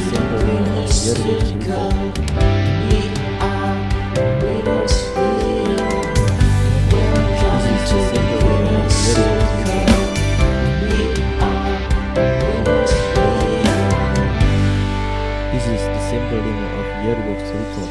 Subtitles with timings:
[0.00, 0.12] This
[15.66, 17.88] is the symbolism of Yearbook Circle.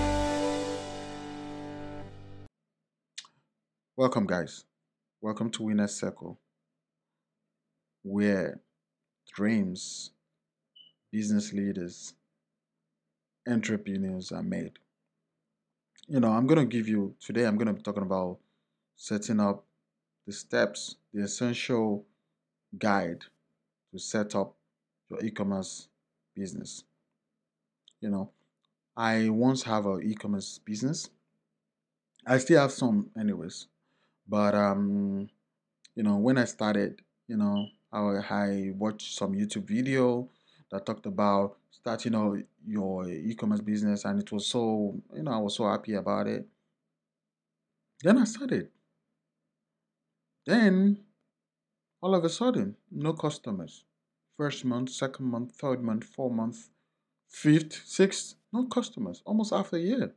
[3.96, 4.66] Welcome, guys.
[5.22, 6.40] Welcome to Winner's Circle,
[8.02, 8.62] where
[9.32, 10.12] dreams,
[11.12, 12.14] business leaders,
[13.48, 14.74] entrepreneurs are made.
[16.08, 18.40] You know, I'm going to give you today, I'm going to be talking about
[18.96, 19.64] setting up
[20.26, 22.06] the steps, the essential
[22.78, 23.22] guide
[23.92, 24.56] to set up
[25.10, 25.88] your e commerce
[26.36, 26.84] business.
[28.02, 28.32] You know,
[28.96, 31.10] I once have an e commerce business.
[32.26, 33.68] I still have some, anyways.
[34.28, 35.30] But um,
[35.96, 40.30] you know, when I started, you know, I, I watched some YouTube video
[40.72, 45.38] that talked about starting out your e-commerce business, and it was so, you know, I
[45.38, 46.48] was so happy about it.
[48.04, 48.70] Then I started.
[50.46, 51.00] Then
[52.02, 53.84] all of a sudden, no customers.
[54.38, 56.70] First month, second month, third month, fourth month,
[57.28, 59.22] fifth, sixth, no customers.
[59.26, 60.14] Almost half a year.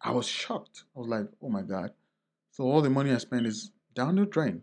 [0.00, 0.84] I was shocked.
[0.96, 1.90] I was like, oh my God.
[2.52, 4.62] So all the money I spent is down the drain.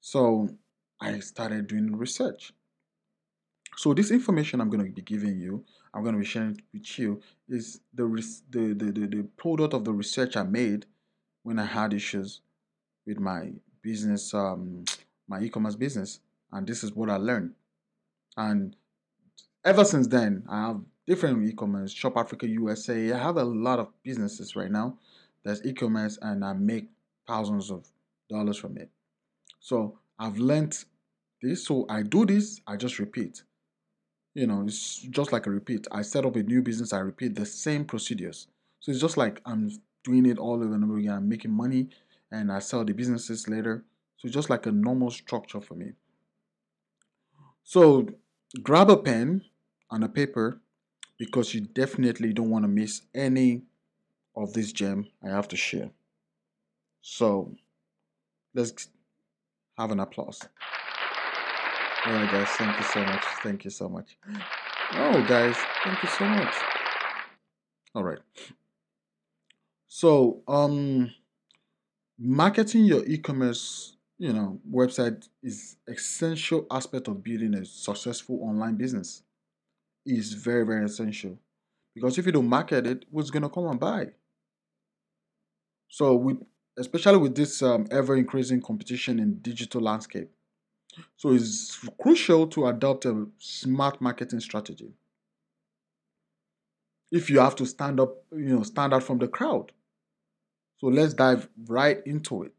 [0.00, 0.48] So
[1.00, 2.52] I started doing research.
[3.76, 6.98] So this information I'm going to be giving you, I'm going to be sharing with
[6.98, 8.04] you, is the
[8.50, 10.86] the, the, the, the product of the research I made
[11.42, 12.40] when I had issues
[13.06, 13.50] with my
[13.82, 14.84] business, um,
[15.28, 16.20] my e-commerce business,
[16.52, 17.52] and this is what I learned.
[18.36, 18.76] And
[19.64, 23.12] ever since then, I have different e-commerce, Shop Africa USA.
[23.12, 24.98] I have a lot of businesses right now
[25.44, 26.88] that's e-commerce and I make
[27.26, 27.86] thousands of
[28.28, 28.90] dollars from it.
[29.60, 30.76] So I've learned
[31.40, 31.66] this.
[31.66, 33.42] So I do this, I just repeat.
[34.34, 35.86] You know, it's just like a repeat.
[35.92, 38.48] I set up a new business, I repeat the same procedures.
[38.80, 39.70] So it's just like I'm
[40.04, 41.12] doing it all over and over again.
[41.12, 41.88] I'm making money
[42.30, 43.84] and I sell the businesses later.
[44.16, 45.92] So just like a normal structure for me.
[47.64, 48.08] So
[48.62, 49.42] grab a pen
[49.90, 50.60] and a paper
[51.18, 53.62] because you definitely don't want to miss any
[54.34, 55.90] of this gem I have to share.
[57.02, 57.54] So
[58.54, 58.88] let's
[59.78, 60.40] have an applause.
[62.04, 63.24] All right, guys, thank you so much.
[63.42, 64.16] Thank you so much.
[64.94, 65.54] Oh, guys,
[65.84, 66.54] thank you so much.
[67.94, 68.18] All right.
[69.86, 71.12] So, um,
[72.18, 79.22] marketing your e-commerce, you know, website is essential aspect of building a successful online business.
[80.04, 81.38] Is very very essential
[81.94, 84.08] because if you don't market it, who's gonna come and buy?
[85.88, 86.38] So with
[86.76, 90.30] especially with this um, ever increasing competition in digital landscape,
[91.16, 94.92] so it's crucial to adopt a smart marketing strategy.
[97.10, 99.72] If you have to stand up, you know, stand out from the crowd.
[100.78, 102.52] So let's dive right into it.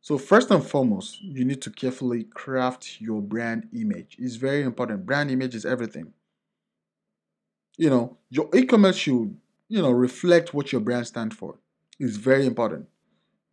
[0.00, 4.16] So first and foremost, you need to carefully craft your brand image.
[4.18, 5.04] It's very important.
[5.04, 6.12] Brand image is everything.
[7.76, 9.36] You know, your e-commerce should,
[9.68, 11.56] you know, reflect what your brand stands for
[11.98, 12.88] It's very important.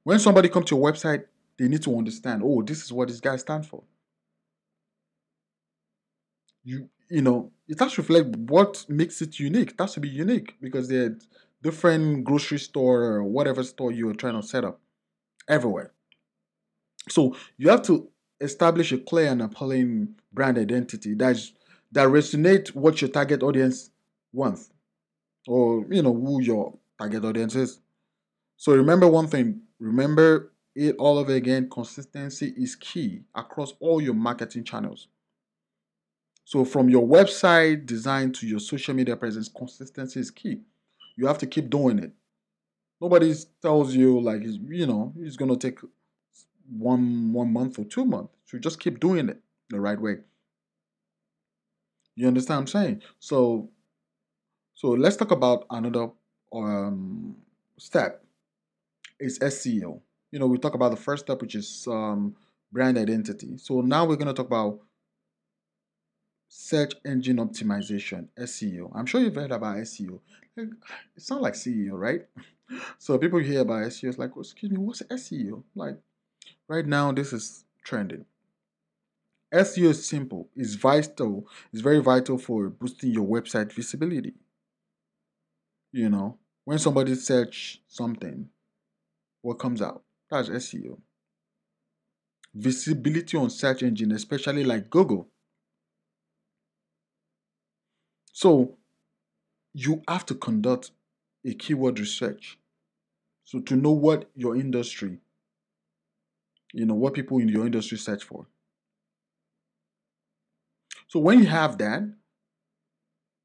[0.04, 1.26] When somebody comes to your website,
[1.58, 3.84] they need to understand, oh, this is what this guy stands for.
[6.64, 9.72] You you know, it has to reflect what makes it unique.
[9.72, 11.18] It has to be unique because they're
[11.64, 14.80] different grocery store or whatever store you're trying to set up
[15.50, 15.94] everywhere.
[17.10, 18.10] So you have to
[18.42, 21.54] establish a clear and appealing brand identity that's
[21.92, 23.90] that resonate what your target audience
[24.32, 24.70] wants
[25.48, 27.80] or you know who your target audience is.
[28.58, 34.14] So remember one thing, remember it all over again, consistency is key across all your
[34.14, 35.08] marketing channels.
[36.46, 40.62] So from your website design to your social media presence, consistency is key.
[41.18, 42.12] You have to keep doing it.
[43.02, 45.80] Nobody tells you like you know it's gonna take
[46.70, 48.34] one one month or two months.
[48.46, 50.18] So just keep doing it the right way.
[52.16, 53.02] You understand what I'm saying?
[53.20, 53.70] So
[54.76, 56.10] so let's talk about another
[56.54, 57.36] um,
[57.78, 58.24] step
[59.20, 60.02] is SEO.
[60.32, 62.36] You know, we talk about the first step, which is um,
[62.72, 63.58] brand identity.
[63.58, 64.80] So now we're going to talk about
[66.50, 68.92] search engine optimization, SEO.
[68.96, 70.20] I'm sure you've heard about SEO.
[70.56, 70.70] It
[71.18, 72.22] sounds like CEO, right?
[72.98, 75.64] So people hear about SEO, it's like, well, excuse me, what's SEO?
[75.74, 75.96] Like,
[76.68, 78.26] right now, this is trending.
[79.54, 84.34] SEO is simple, it's vital, it's very vital for boosting your website visibility.
[85.94, 88.50] You know, when somebody search something,
[89.42, 90.04] what comes out.
[90.30, 91.00] That's SEO.
[92.54, 95.30] Visibility on search engine, especially like Google.
[98.34, 98.78] So
[99.74, 100.92] you have to conduct
[101.46, 102.58] a keyword research.
[103.46, 105.20] So to know what your industry,
[106.74, 108.48] you know, what people in your industry search for.
[111.08, 112.04] So when you have that,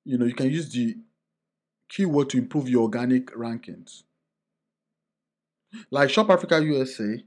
[0.04, 0.96] you know, you can use the
[1.88, 4.02] keyword to improve your organic rankings.
[5.90, 7.22] Like Shop Africa USA,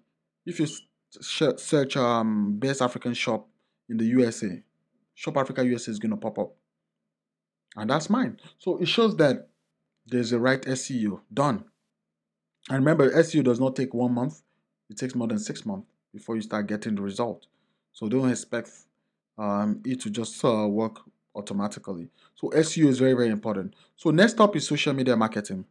[0.46, 0.68] if you
[1.10, 3.48] search um, best African shop
[3.90, 4.62] in the USA,
[5.14, 6.56] Shop Africa USA is going to pop up.
[7.76, 8.40] And that's mine.
[8.58, 9.50] So it shows that
[10.06, 11.66] there's a right SEO done.
[12.70, 14.42] And remember, SEO does not take one month,
[14.90, 17.48] it takes more than six months before you start getting the result.
[17.94, 18.72] So don't expect
[19.38, 21.00] um, it to just uh, work
[21.36, 22.10] automatically.
[22.36, 23.76] So SEO is very, very important.
[23.96, 25.66] So next up is social media marketing.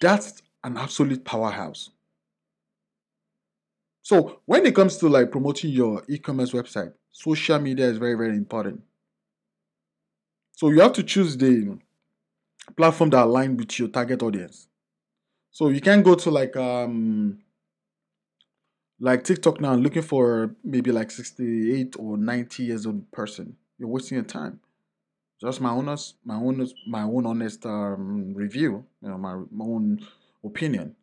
[0.00, 1.90] That's an absolute powerhouse.
[4.02, 8.36] So when it comes to like promoting your e-commerce website, social media is very, very
[8.36, 8.82] important.
[10.52, 11.78] So you have to choose the
[12.76, 14.68] platform that align with your target audience.
[15.50, 17.40] So you can go to like um
[19.00, 23.56] like TikTok now looking for maybe like 68 or 90 years old person.
[23.78, 24.60] You're wasting your time.
[25.40, 30.06] Just my honest my own my own honest um, review, you know, my, my own
[30.44, 30.96] opinion.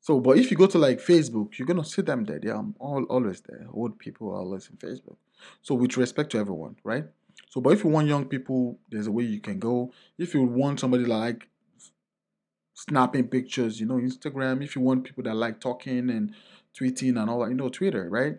[0.00, 2.38] So, but if you go to like Facebook, you're gonna see them there.
[2.38, 3.66] They are all always there.
[3.72, 5.16] Old people are always in Facebook.
[5.62, 7.04] So, with respect to everyone, right?
[7.48, 9.92] So, but if you want young people, there's a way you can go.
[10.18, 11.48] If you want somebody like
[12.74, 14.62] snapping pictures, you know, Instagram.
[14.62, 16.34] If you want people that like talking and
[16.78, 18.36] tweeting and all that, you know, Twitter, right?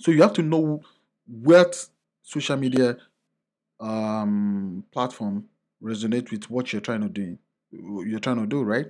[0.00, 0.82] So you have to know
[1.26, 1.86] what
[2.22, 2.96] social media
[3.78, 5.44] um platform
[5.82, 7.38] resonate with what you're trying to do.
[7.70, 8.86] You're trying to do, right?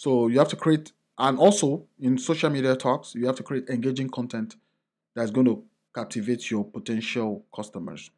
[0.00, 3.68] So you have to create, and also in social media talks, you have to create
[3.68, 4.56] engaging content
[5.14, 5.62] that's going to
[5.94, 8.10] captivate your potential customers.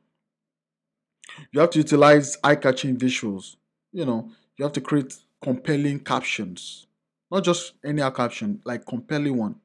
[1.50, 3.56] You have to utilize eye-catching visuals.
[3.90, 6.87] You know, you have to create compelling captions,
[7.32, 9.56] not just any caption, like compelling one.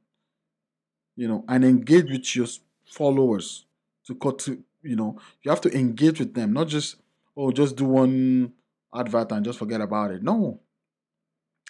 [1.15, 2.47] You know, and engage with your
[2.87, 3.67] followers
[4.07, 6.95] to cut to you know you have to engage with them, not just
[7.35, 8.53] oh just do one
[8.91, 10.23] advert and just forget about it.
[10.23, 10.61] No,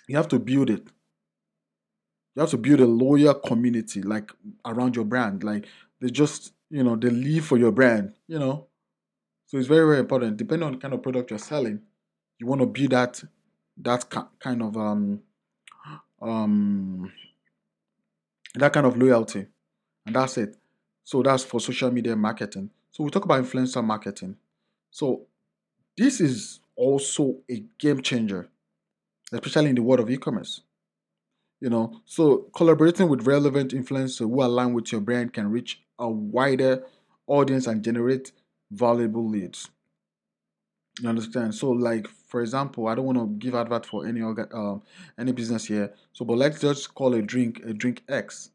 [0.07, 0.87] you have to build it.
[2.35, 4.31] You have to build a loyal community like
[4.65, 5.43] around your brand.
[5.43, 5.65] Like
[5.99, 8.13] they just you know they live for your brand.
[8.27, 8.67] You know,
[9.47, 10.37] so it's very very important.
[10.37, 11.81] Depending on the kind of product you're selling,
[12.39, 13.23] you want to build that
[13.77, 14.09] that
[14.39, 15.21] kind of um
[16.21, 17.11] um
[18.55, 19.45] that kind of loyalty
[20.05, 20.57] and that's it
[21.03, 24.35] so that's for social media marketing so we talk about influencer marketing
[24.89, 25.27] so
[25.95, 28.49] this is also a game changer
[29.33, 30.61] especially in the world of e-commerce
[31.59, 36.09] you know so collaborating with relevant influencers who align with your brand can reach a
[36.09, 36.83] wider
[37.27, 38.31] audience and generate
[38.71, 39.69] valuable leads
[40.99, 41.53] you understand?
[41.53, 44.81] So, like for example, I don't want to give advert for any organ, um,
[45.17, 45.93] any business here.
[46.13, 48.49] So, but let's just call a drink a drink X.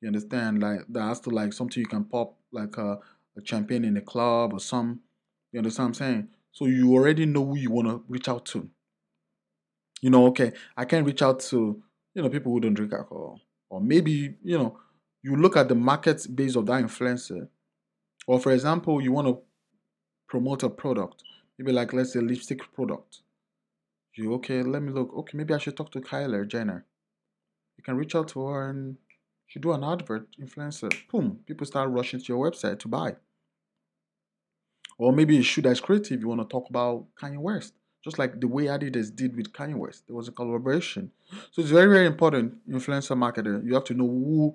[0.00, 0.60] You understand?
[0.60, 2.98] Like that has to like something you can pop like a,
[3.36, 5.00] a champagne in a club or some.
[5.52, 6.28] You understand what I'm saying?
[6.52, 8.68] So you already know who you want to reach out to.
[10.04, 11.82] You know, okay, I can reach out to
[12.14, 13.40] you know people who don't drink alcohol,
[13.70, 14.78] or maybe you know
[15.22, 17.48] you look at the market base of that influencer,
[18.26, 19.38] or for example, you want to
[20.28, 21.22] promote a product
[21.58, 23.20] maybe like let's say lipstick product.
[24.14, 24.62] You okay?
[24.62, 25.12] Let me look.
[25.12, 26.84] Okay, maybe I should talk to Kylie Jenner.
[27.76, 28.96] You can reach out to her and
[29.46, 30.92] she do an advert, influencer.
[31.10, 31.40] Boom!
[31.46, 33.16] People start rushing to your website to buy.
[34.96, 36.20] Or maybe you should as creative.
[36.20, 39.74] You want to talk about Kanye West, just like the way Adidas did with Kanye
[39.74, 40.04] West.
[40.06, 41.10] There was a collaboration.
[41.50, 42.54] So it's very very important.
[42.68, 43.64] Influencer marketer.
[43.64, 44.54] You have to know who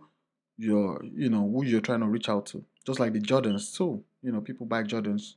[0.58, 2.64] you're, you know, who you're trying to reach out to.
[2.86, 4.04] Just like the Jordans too.
[4.22, 5.36] You know, people buy Jordans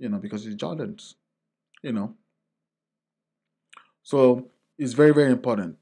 [0.00, 1.14] you know, because it's Jordans,
[1.82, 2.14] you know.
[4.02, 5.76] So it's very, very important.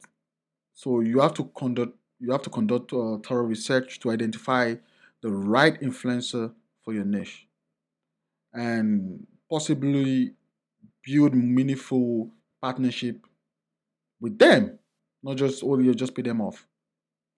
[0.74, 4.74] So you have to conduct you have to conduct uh, thorough research to identify
[5.22, 7.46] the right influencer for your niche,
[8.52, 10.34] and possibly
[11.08, 13.26] build meaningful partnership
[14.20, 14.78] with them,
[15.22, 16.66] not just only you just pay them off,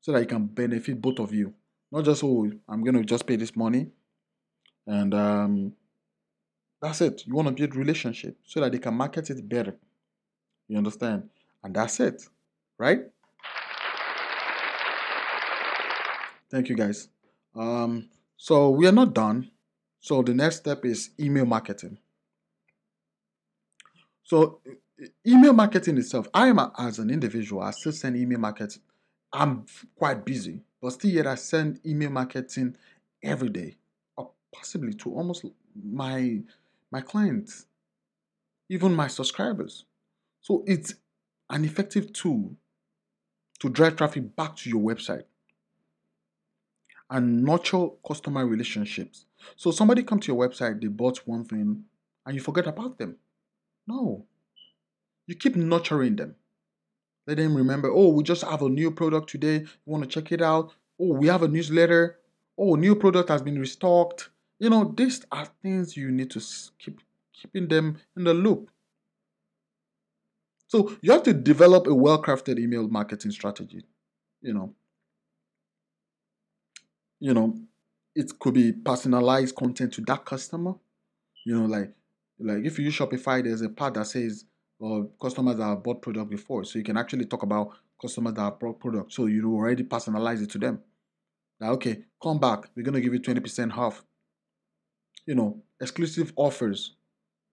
[0.01, 1.55] so that you can benefit both of you.
[1.93, 3.89] Not just oh, I'm gonna just pay this money,
[4.87, 5.73] and um,
[6.81, 7.27] that's it.
[7.27, 9.77] You want to build relationship so that they can market it better.
[10.69, 11.29] You understand?
[11.63, 12.23] And that's it.
[12.79, 13.01] Right?
[16.51, 17.09] Thank you guys.
[17.55, 19.51] Um, so we are not done.
[20.01, 21.99] So the next step is email marketing.
[24.31, 24.61] So
[25.27, 28.81] email marketing itself, I am a, as an individual, I still send email marketing.
[29.33, 32.77] I'm quite busy, but still yet I send email marketing
[33.25, 33.75] every day,
[34.17, 36.43] or possibly to almost my
[36.93, 37.67] my clients,
[38.69, 39.85] even my subscribers.
[40.41, 40.95] So it's
[41.49, 42.55] an effective tool
[43.59, 45.25] to drive traffic back to your website
[47.11, 49.27] and nurture customer relationships.
[49.57, 51.83] So somebody come to your website, they bought one thing,
[52.25, 53.17] and you forget about them.
[53.91, 54.25] No.
[55.27, 56.37] You keep nurturing them.
[57.27, 59.59] Let them remember, oh, we just have a new product today.
[59.59, 60.75] You want to check it out?
[61.01, 62.19] Oh, we have a newsletter.
[62.57, 64.31] Oh, new product has been restocked.
[64.61, 66.41] You know, these are things you need to
[66.79, 67.01] keep
[67.33, 68.71] keeping them in the loop.
[70.69, 73.83] So you have to develop a well-crafted email marketing strategy.
[74.41, 74.75] You know,
[77.19, 77.59] you know,
[78.15, 80.75] it could be personalized content to that customer.
[81.45, 81.93] You know, like
[82.41, 84.45] like if you use Shopify, there's a part that says
[84.85, 87.71] uh, customers that have bought product before, so you can actually talk about
[88.01, 89.13] customers that have bought product.
[89.13, 90.81] So you already personalize it to them.
[91.61, 92.71] Now, okay, come back.
[92.75, 94.05] We're gonna give you twenty percent off.
[95.27, 96.97] You know, exclusive offers.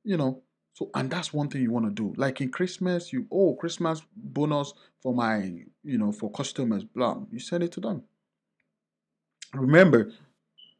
[0.03, 0.41] You know,
[0.73, 2.13] so and that's one thing you want to do.
[2.15, 6.85] Like in Christmas, you oh Christmas bonus for my you know for customers.
[6.85, 8.03] Blah, you send it to them.
[9.53, 10.11] Remember,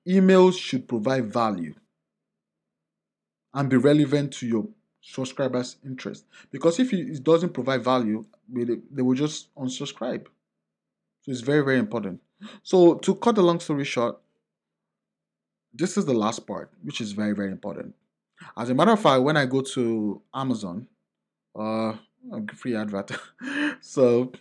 [0.08, 1.74] emails should provide value
[3.54, 4.68] and be relevant to your
[5.02, 6.26] subscribers' interest.
[6.52, 10.26] Because if it doesn't provide value, they will just unsubscribe.
[11.22, 12.22] So it's very, very important.
[12.64, 14.18] So to cut the long story short,
[15.74, 17.96] this is the last part, which is very, very important.
[18.56, 20.88] As a matter of fact, when I go to Amazon,
[21.58, 21.94] uh,
[22.56, 23.12] free advert.
[23.82, 24.32] so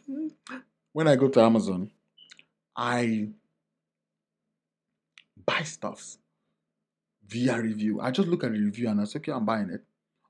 [0.92, 1.90] when I go to Amazon,
[2.76, 3.28] I
[5.44, 6.18] buy stuffs
[7.28, 8.00] via review.
[8.00, 9.82] I just look at the review and I say, okay, I'm buying it.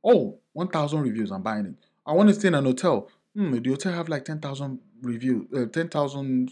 [0.03, 1.75] Oh, 1,000 reviews, I'm buying it.
[2.07, 3.09] I want to stay in an hotel.
[3.35, 6.51] Hmm, the hotel have like 10,000 reviews, uh, 10,000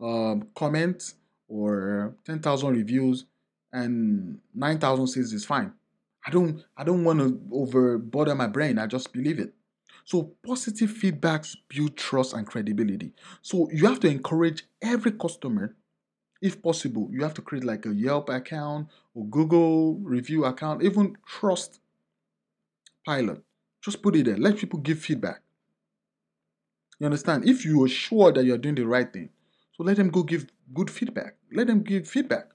[0.00, 1.14] um, comments
[1.48, 3.24] or 10,000 reviews
[3.72, 5.72] and 9,000 says it's fine.
[6.26, 8.78] I don't I don't want to over bother my brain.
[8.78, 9.52] I just believe it.
[10.04, 13.12] So positive feedbacks build trust and credibility.
[13.42, 15.76] So you have to encourage every customer
[16.44, 21.16] if possible, you have to create like a Yelp account or Google review account, even
[21.26, 21.80] Trust
[23.06, 23.42] Pilot.
[23.80, 24.36] Just put it there.
[24.36, 25.40] Let people give feedback.
[26.98, 27.48] You understand?
[27.48, 29.30] If you are sure that you're doing the right thing,
[29.72, 31.36] so let them go give good feedback.
[31.50, 32.50] Let them give feedback.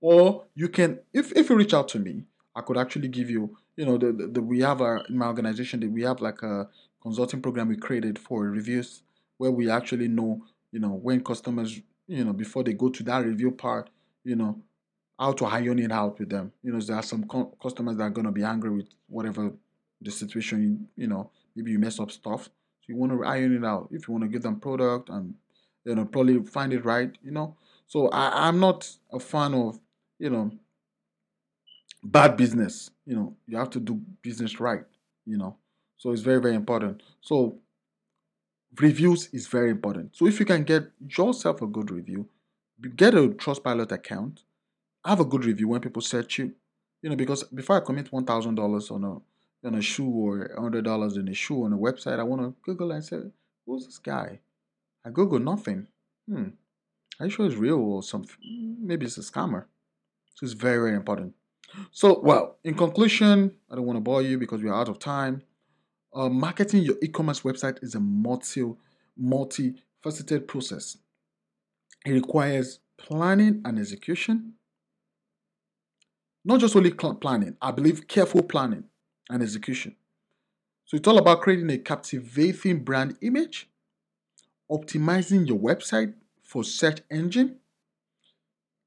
[0.00, 3.56] Or you can, if, if you reach out to me, I could actually give you,
[3.76, 6.42] you know, the, the, the we have a, in my organization that we have like
[6.42, 6.68] a
[7.02, 9.02] consulting program we created for reviews
[9.38, 13.24] where we actually know, you know, when customers you know, before they go to that
[13.24, 13.90] review part,
[14.24, 14.60] you know,
[15.18, 16.52] how to iron it out with them.
[16.62, 19.52] You know, there are some co- customers that are going to be angry with whatever
[20.00, 20.62] the situation,
[20.96, 22.44] you, you know, maybe you mess up stuff.
[22.44, 22.50] So
[22.88, 23.88] you want to iron it out.
[23.90, 25.34] If you want to give them product and,
[25.84, 27.56] you know, probably find it right, you know.
[27.86, 29.80] So I, I'm not a fan of,
[30.18, 30.50] you know,
[32.02, 32.90] bad business.
[33.04, 34.84] You know, you have to do business right,
[35.24, 35.56] you know.
[35.98, 37.02] So it's very, very important.
[37.20, 37.58] So
[38.80, 40.16] reviews is very important.
[40.16, 42.28] So if you can get yourself a good review,
[42.96, 44.42] get a Trustpilot account,
[45.04, 46.52] have a good review when people search you.
[47.02, 50.50] You know, because before I commit one thousand dollars on a on a shoe or
[50.58, 53.18] hundred dollars in a shoe on a website, I want to Google and say,
[53.64, 54.40] "Who's this guy?"
[55.04, 55.86] I Google nothing.
[56.28, 56.48] Hmm.
[57.20, 58.36] Are you sure it's real or something?
[58.80, 59.66] Maybe it's a scammer.
[60.34, 61.34] So it's very very important.
[61.92, 65.42] So well, in conclusion, I don't want to bore you because we're out of time.
[66.16, 68.64] Uh, marketing your e-commerce website is a multi
[69.18, 70.96] multi-faceted process.
[72.06, 74.54] It requires planning and execution.
[76.42, 78.84] Not just only planning, I believe careful planning
[79.28, 79.96] and execution.
[80.86, 83.68] So it's all about creating a captivating brand image,
[84.70, 87.56] optimizing your website for search engine,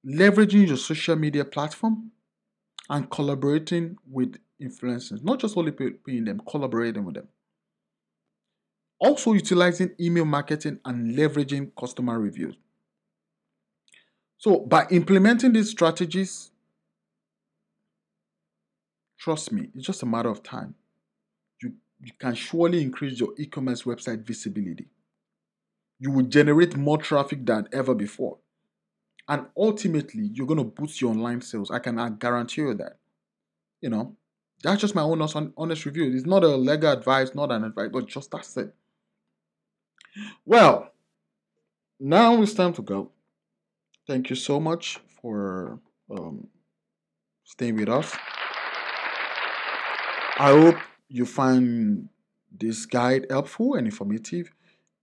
[0.04, 2.12] leveraging your social media platform,
[2.90, 7.28] and collaborating with influencers, not just only paying them, collaborating with them.
[9.00, 12.56] Also, utilizing email marketing and leveraging customer reviews.
[14.38, 16.52] So, by implementing these strategies,
[19.18, 20.76] trust me, it's just a matter of time.
[21.62, 24.88] You, you can surely increase your e commerce website visibility.
[26.00, 28.38] You will generate more traffic than ever before.
[29.28, 31.72] And ultimately, you're going to boost your online sales.
[31.72, 32.98] I can guarantee you that.
[33.82, 34.18] You know,
[34.64, 35.22] that's just my own
[35.58, 36.12] honest review.
[36.14, 38.74] It's not a legal advice, not an advice, but just that's it.
[40.46, 40.92] Well,
[42.00, 43.12] now it's time to go.
[44.08, 46.48] Thank you so much for um,
[47.44, 48.16] staying with us.
[50.38, 50.78] I hope
[51.10, 52.10] you find
[52.52, 54.52] this guide helpful and informative.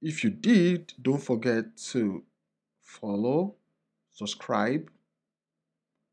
[0.03, 2.25] If you did, don't forget to
[2.83, 3.55] follow,
[4.13, 4.91] subscribe,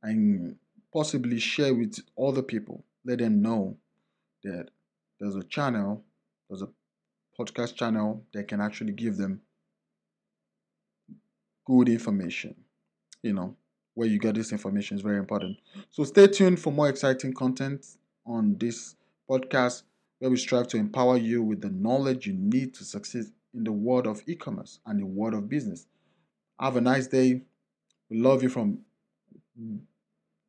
[0.01, 0.57] and
[0.91, 3.77] possibly share with other people let them know
[4.43, 4.69] that
[5.19, 6.03] there's a channel,
[6.49, 6.69] there's a
[7.39, 9.41] podcast channel that can actually give them
[11.65, 12.55] good information.
[13.21, 13.55] You know,
[13.93, 15.57] where you get this information is very important.
[15.91, 17.85] So stay tuned for more exciting content
[18.25, 18.95] on this
[19.29, 19.83] podcast
[20.19, 23.71] where we strive to empower you with the knowledge you need to succeed in the
[23.71, 25.85] world of e-commerce and the world of business.
[26.59, 27.41] Have a nice day.
[28.09, 28.79] We love you from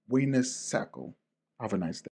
[0.08, 1.14] Winners Circle.
[1.60, 2.13] Have a nice day.